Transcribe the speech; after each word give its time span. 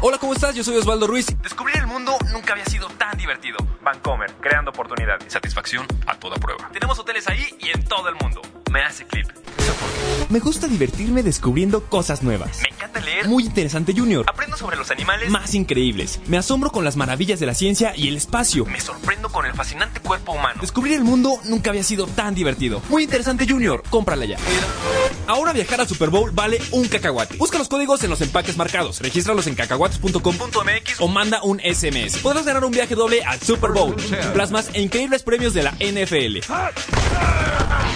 Hola, 0.00 0.16
¿cómo 0.18 0.32
estás? 0.32 0.54
Yo 0.54 0.62
soy 0.62 0.76
Osvaldo 0.76 1.08
Ruiz. 1.08 1.26
Descubrir 1.42 1.76
el 1.78 1.88
mundo 1.88 2.16
nunca 2.32 2.52
había 2.52 2.64
sido 2.66 2.86
tan 2.90 3.18
divertido. 3.18 3.56
Vancomer, 3.82 4.32
creando 4.40 4.70
oportunidades. 4.70 5.32
Satisfacción 5.32 5.88
a 6.06 6.14
toda 6.14 6.36
prueba. 6.36 6.70
Tenemos 6.72 6.96
hoteles 7.00 7.26
ahí 7.28 7.44
y 7.58 7.70
en 7.76 7.82
todo 7.82 8.08
el 8.08 8.14
mundo. 8.14 8.40
Me 8.70 8.80
hace 8.82 9.04
clip. 9.04 9.26
Me 10.28 10.38
gusta 10.38 10.68
divertirme 10.68 11.24
descubriendo 11.24 11.82
cosas 11.82 12.22
nuevas. 12.22 12.60
Me 12.62 12.68
encanta 12.68 13.00
leer. 13.00 13.26
Muy 13.26 13.44
interesante, 13.44 13.92
Junior. 13.92 14.24
Aprendo 14.28 14.56
sobre 14.56 14.76
los 14.76 14.88
animales. 14.92 15.30
Más 15.30 15.54
increíbles. 15.54 16.20
Me 16.28 16.38
asombro 16.38 16.70
con 16.70 16.84
las 16.84 16.96
maravillas 16.96 17.40
de 17.40 17.46
la 17.46 17.54
ciencia 17.54 17.92
y 17.96 18.06
el 18.06 18.16
espacio. 18.16 18.66
Me 18.66 18.80
sorprendo 18.80 19.30
con 19.30 19.46
el 19.46 19.54
fascinante 19.54 19.98
cuerpo 19.98 20.30
humano. 20.32 20.60
Descubrir 20.60 20.94
el 20.94 21.02
mundo 21.02 21.40
nunca 21.46 21.70
había 21.70 21.82
sido 21.82 22.06
tan 22.06 22.36
divertido. 22.36 22.80
Muy 22.88 23.02
interesante, 23.02 23.48
Junior. 23.48 23.82
Cómprala 23.90 24.26
ya. 24.26 24.36
Ahora 25.28 25.52
viajar 25.52 25.78
al 25.82 25.86
Super 25.86 26.08
Bowl 26.08 26.30
vale 26.32 26.58
un 26.72 26.88
cacahuate. 26.88 27.36
Busca 27.36 27.58
los 27.58 27.68
códigos 27.68 28.02
en 28.02 28.08
los 28.08 28.22
empaques 28.22 28.56
marcados. 28.56 28.98
Regístralos 29.00 29.46
en 29.46 29.54
cacahuates.com.mx 29.54 31.00
o 31.00 31.08
manda 31.08 31.42
un 31.42 31.60
SMS. 31.60 32.16
Podrás 32.22 32.46
ganar 32.46 32.64
un 32.64 32.70
viaje 32.70 32.94
doble 32.94 33.22
al 33.22 33.38
Super 33.38 33.72
Bowl, 33.72 33.94
plasmas 34.32 34.70
e 34.72 34.80
increíbles 34.80 35.22
premios 35.22 35.52
de 35.52 35.64
la 35.64 35.72
NFL. 35.72 36.38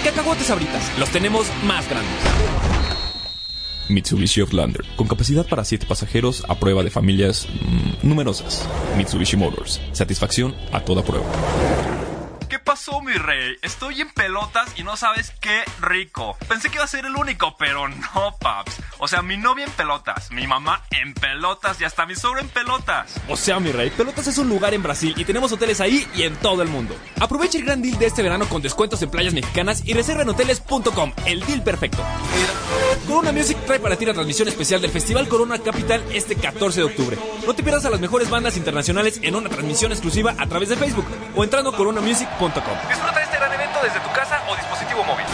Cacahuates 0.05 0.51
abritas. 0.51 0.99
Los 0.99 1.09
tenemos 1.09 1.47
más 1.65 1.89
grandes. 1.89 2.13
Mitsubishi 3.89 4.43
Outlander, 4.43 4.85
con 4.97 5.07
capacidad 5.07 5.47
para 5.47 5.65
7 5.65 5.87
pasajeros 5.87 6.45
a 6.49 6.59
prueba 6.59 6.83
de 6.83 6.91
familias 6.91 7.49
mm, 7.49 8.07
numerosas. 8.07 8.69
Mitsubishi 8.99 9.37
Motors, 9.37 9.81
satisfacción 9.93 10.55
a 10.71 10.81
toda 10.81 11.03
prueba. 11.03 11.27
¿Qué 12.73 12.77
pasó, 12.77 13.03
mi 13.03 13.13
rey? 13.13 13.59
Estoy 13.61 14.01
en 14.01 14.09
pelotas 14.09 14.67
y 14.79 14.83
no 14.83 14.97
sabes 14.97 15.31
qué 15.43 15.63
rico. 15.83 16.39
Pensé 16.49 16.71
que 16.71 16.77
iba 16.77 16.85
a 16.85 16.89
ser 16.89 17.05
el 17.05 17.15
único, 17.15 17.55
pero 17.59 17.87
no, 17.87 18.37
paps. 18.41 18.79
O 18.97 19.07
sea, 19.07 19.21
mi 19.21 19.37
novia 19.37 19.67
en 19.67 19.71
pelotas, 19.73 20.31
mi 20.31 20.47
mamá 20.47 20.83
en 20.91 21.13
pelotas 21.13 21.79
y 21.83 21.85
hasta 21.85 22.07
mi 22.07 22.15
sobra 22.15 22.41
en 22.41 22.49
pelotas. 22.49 23.21
O 23.29 23.37
sea, 23.37 23.61
mi 23.61 23.73
rey, 23.73 23.91
Pelotas 23.91 24.27
es 24.27 24.39
un 24.39 24.49
lugar 24.49 24.73
en 24.73 24.83
Brasil 24.83 25.13
y 25.19 25.25
tenemos 25.27 25.53
hoteles 25.53 25.83
ahí 25.83 26.09
y 26.15 26.23
en 26.23 26.35
todo 26.37 26.63
el 26.63 26.69
mundo. 26.69 26.97
Aprovecha 27.21 27.59
el 27.59 27.67
gran 27.67 27.83
deal 27.83 27.99
de 27.99 28.07
este 28.07 28.23
verano 28.23 28.49
con 28.49 28.63
descuentos 28.63 29.03
en 29.03 29.11
playas 29.11 29.35
mexicanas 29.35 29.83
y 29.85 29.93
reserva 29.93 30.23
en 30.23 30.31
hoteles.com. 30.31 31.13
El 31.27 31.45
deal 31.45 31.63
perfecto. 31.63 32.03
Corona 33.07 33.33
Music 33.33 33.59
trae 33.67 33.81
para 33.81 33.97
ti 33.97 34.07
la 34.07 34.15
transmisión 34.15 34.49
especial 34.49 34.81
del 34.81 34.91
Festival 34.91 35.29
Corona 35.29 35.59
Capital 35.59 36.03
este 36.15 36.37
14 36.37 36.81
de 36.81 36.87
octubre. 36.87 37.19
No 37.47 37.55
te 37.55 37.63
pierdas 37.63 37.85
a 37.85 37.91
las 37.91 38.01
mejores 38.01 38.31
bandas 38.31 38.57
internacionales 38.57 39.21
en 39.23 39.35
una 39.35 39.51
transmisión 39.51 39.93
exclusiva 39.93 40.35
a 40.39 40.47
través 40.47 40.71
de 40.71 40.77
Facebook 40.77 41.05
o 41.35 41.45
entrando 41.45 41.71
a 41.71 41.77
coronamusic.com. 41.77 42.62
Disfruta 42.89 43.23
este 43.23 43.37
gran 43.37 43.53
evento 43.53 43.79
desde 43.83 44.01
tu 44.01 44.13
casa 44.15 44.41
o 44.49 44.57
dispositivo 44.57 45.05
móvil. 45.05 45.25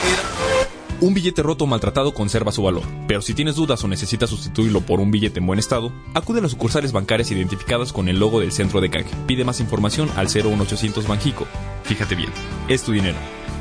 Un 1.00 1.14
billete 1.14 1.42
roto 1.42 1.64
o 1.64 1.66
maltratado 1.66 2.12
conserva 2.12 2.50
su 2.50 2.62
valor, 2.62 2.82
pero 3.06 3.22
si 3.22 3.32
tienes 3.32 3.54
dudas 3.54 3.84
o 3.84 3.88
necesitas 3.88 4.30
sustituirlo 4.30 4.80
por 4.80 4.98
un 4.98 5.12
billete 5.12 5.38
en 5.38 5.46
buen 5.46 5.60
estado, 5.60 5.92
acude 6.12 6.40
a 6.40 6.42
las 6.42 6.50
sucursales 6.50 6.90
bancarias 6.90 7.30
identificadas 7.30 7.92
con 7.92 8.08
el 8.08 8.18
logo 8.18 8.40
del 8.40 8.50
centro 8.50 8.80
de 8.80 8.90
canje. 8.90 9.14
Pide 9.26 9.44
más 9.44 9.60
información 9.60 10.10
al 10.16 10.26
01800 10.26 11.06
Banjico. 11.06 11.46
Fíjate 11.84 12.16
bien, 12.16 12.30
es 12.66 12.82
tu 12.82 12.90
dinero. 12.90 13.16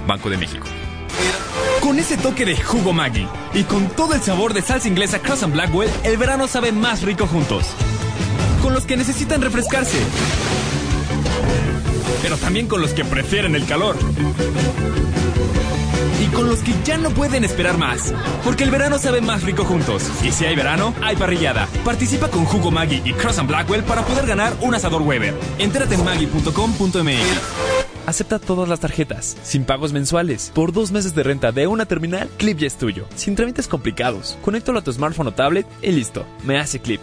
Banco 0.08 0.32
de 0.32 0.38
México. 0.38 0.66
Con 1.82 2.00
ese 2.00 2.18
toque 2.18 2.44
de 2.44 2.58
jugo 2.58 2.92
Maggi 2.92 3.28
y 3.54 3.64
con 3.64 3.88
todo 3.90 4.16
el 4.16 4.22
sabor 4.22 4.54
de 4.54 4.64
salsa 4.64 4.88
inglesa 4.88 5.20
Cross 5.20 5.44
and 5.44 5.54
Blackwell, 5.54 5.92
el 6.04 6.18
verano 6.18 6.48
sabe 6.48 6.72
más 6.72 7.04
rico 7.04 7.28
juntos. 7.28 7.68
Con 8.64 8.73
los 8.73 8.86
que 8.86 8.98
necesitan 8.98 9.42
refrescarse, 9.42 10.00
pero 12.22 12.38
también 12.38 12.68
con 12.68 12.82
los 12.82 12.92
que 12.92 13.06
prefieren 13.06 13.56
el 13.56 13.66
calor. 13.66 13.96
Y 16.22 16.28
con 16.28 16.50
los 16.50 16.60
que 16.60 16.74
ya 16.84 16.98
no 16.98 17.10
pueden 17.12 17.44
esperar 17.44 17.78
más, 17.78 18.14
porque 18.44 18.64
el 18.64 18.72
verano 18.72 18.98
sabe 18.98 19.22
más 19.22 19.44
rico 19.44 19.64
juntos. 19.64 20.04
Y 20.24 20.32
si 20.32 20.46
hay 20.46 20.56
verano, 20.56 20.94
hay 21.02 21.16
parrillada. 21.16 21.68
Participa 21.86 22.30
con 22.30 22.46
Jugo 22.46 22.72
Maggi 22.72 23.02
y 23.06 23.14
Cross 23.14 23.40
and 23.40 23.50
Blackwell 23.50 23.84
para 23.84 24.04
poder 24.04 24.26
ganar 24.26 24.54
un 24.62 24.74
asador 24.74 25.02
Weber. 25.02 25.34
Entérate 25.60 25.96
en 25.96 26.04
maggi.com.mx. 26.04 27.88
Acepta 28.08 28.40
todas 28.40 28.70
las 28.70 28.80
tarjetas, 28.80 29.36
sin 29.44 29.66
pagos 29.66 29.92
mensuales. 29.92 30.52
Por 30.56 30.72
dos 30.72 30.92
meses 30.92 31.14
de 31.14 31.23
renta 31.23 31.52
de 31.52 31.67
una 31.67 31.86
terminal, 31.86 32.30
Clip 32.38 32.58
ya 32.58 32.67
es 32.67 32.78
tuyo. 32.78 33.06
Sin 33.16 33.36
trámites 33.36 33.67
complicados. 33.67 34.38
Conéctalo 34.42 34.80
a 34.80 34.82
tu 34.82 34.94
smartphone 34.94 35.28
o 35.28 35.34
tablet 35.34 35.67
y 35.82 35.92
listo. 35.92 36.26
Me 36.46 36.58
hace 36.58 36.80
Clip. 36.80 37.02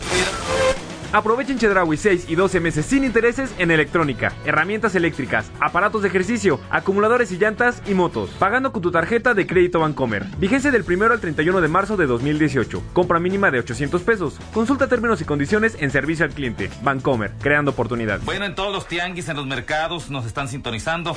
Aprovechen 1.14 1.60
Chedraui 1.60 1.96
6 1.96 2.24
y 2.28 2.34
12 2.34 2.58
meses 2.58 2.86
sin 2.86 3.04
intereses 3.04 3.54
en 3.58 3.70
electrónica, 3.70 4.32
herramientas 4.44 4.96
eléctricas, 4.96 5.48
aparatos 5.60 6.02
de 6.02 6.08
ejercicio, 6.08 6.58
acumuladores 6.70 7.30
y 7.30 7.38
llantas 7.38 7.80
y 7.86 7.94
motos, 7.94 8.30
pagando 8.30 8.72
con 8.72 8.82
tu 8.82 8.90
tarjeta 8.90 9.32
de 9.32 9.46
crédito 9.46 9.78
Bancomer. 9.78 10.24
Vigencia 10.38 10.72
del 10.72 10.82
1 10.82 11.12
al 11.12 11.20
31 11.20 11.60
de 11.60 11.68
marzo 11.68 11.96
de 11.96 12.06
2018. 12.06 12.82
Compra 12.92 13.20
mínima 13.20 13.52
de 13.52 13.60
800 13.60 14.02
pesos. 14.02 14.40
Consulta 14.52 14.88
términos 14.88 15.20
y 15.20 15.24
condiciones 15.24 15.76
en 15.78 15.92
servicio 15.92 16.24
al 16.24 16.32
cliente. 16.32 16.68
Bancomer, 16.82 17.30
creando 17.40 17.70
oportunidad. 17.70 18.18
Bueno, 18.24 18.44
en 18.44 18.56
todos 18.56 18.72
los 18.72 18.88
tianguis, 18.88 19.28
en 19.28 19.36
los 19.36 19.46
mercados, 19.46 20.10
nos 20.10 20.26
están 20.26 20.48
sintonizando. 20.48 21.14